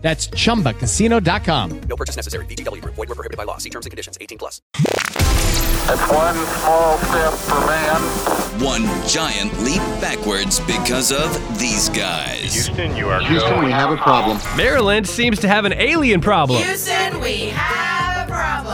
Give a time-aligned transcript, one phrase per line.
[0.00, 1.80] That's chumbacasino.com.
[1.80, 2.46] No purchase necessary.
[2.46, 2.94] VGW Group.
[2.94, 3.58] Void were prohibited by law.
[3.58, 4.16] See terms and conditions.
[4.20, 4.62] 18 plus.
[5.90, 8.00] It's one small step for man,
[8.62, 12.52] One giant leap backwards because of these guys.
[12.52, 14.38] Houston, you are Houston, we have a problem.
[14.54, 16.62] Maryland seems to have an alien problem.
[16.62, 17.97] Houston, we have problem.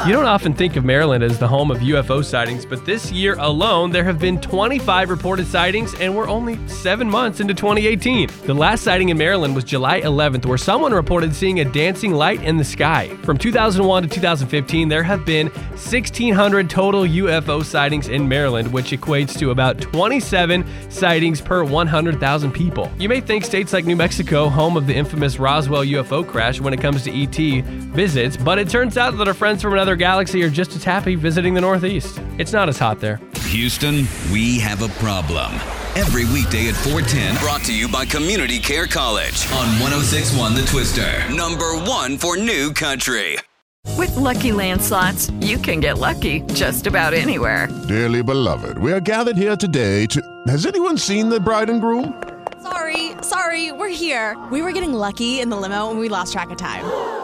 [0.06, 3.36] You don't often think of Maryland as the home of UFO sightings, but this year
[3.38, 8.28] alone, there have been 25 reported sightings, and we're only seven months into 2018.
[8.44, 12.42] The last sighting in Maryland was July 11th, where someone reported seeing a dancing light
[12.42, 13.16] in the sky.
[13.22, 19.38] From 2001 to 2015, there have been 1,600 total UFO sightings in Maryland, which equates
[19.38, 22.92] to about 27 sightings per 100,000 people.
[22.98, 26.75] You may think states like New Mexico, home of the infamous Roswell UFO crash when
[26.75, 30.42] it comes to ET visits, but it turns out that our friends from another galaxy
[30.42, 32.20] are just as happy visiting the Northeast.
[32.39, 33.20] It's not as hot there.
[33.47, 35.53] Houston, we have a problem.
[35.97, 41.34] Every weekday at 410, brought to you by Community Care College on 1061 The Twister.
[41.34, 43.39] Number one for new country.
[43.97, 47.69] With Lucky Land slots, you can get lucky just about anywhere.
[47.87, 50.20] Dearly beloved, we are gathered here today to.
[50.48, 52.20] Has anyone seen the bride and groom?
[52.61, 54.37] Sorry, sorry, we're here.
[54.50, 57.23] We were getting lucky in the limo and we lost track of time.